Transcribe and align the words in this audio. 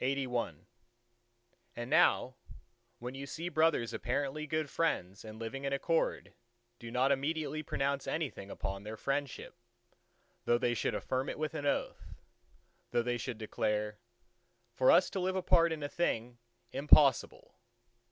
LXXXII 0.00 0.66
And 1.74 1.90
now, 1.90 2.36
when 3.00 3.16
you 3.16 3.26
see 3.26 3.48
brothers 3.48 3.92
apparently 3.92 4.46
good 4.46 4.70
friends 4.70 5.24
and 5.24 5.36
living 5.40 5.64
in 5.64 5.72
accord, 5.72 6.32
do 6.78 6.92
not 6.92 7.10
immediately 7.10 7.64
pronounce 7.64 8.06
anything 8.06 8.52
upon 8.52 8.84
their 8.84 8.96
friendship, 8.96 9.56
though 10.44 10.58
they 10.58 10.74
should 10.74 10.94
affirm 10.94 11.28
it 11.28 11.40
with 11.40 11.54
an 11.54 11.66
oath, 11.66 12.14
though 12.92 13.02
they 13.02 13.18
should 13.18 13.38
declare, 13.38 13.98
"For 14.74 14.92
us 14.92 15.10
to 15.10 15.18
live 15.18 15.34
apart 15.34 15.72
in 15.72 15.82
a 15.82 15.88
thing 15.88 16.38
impossible!" 16.70 17.56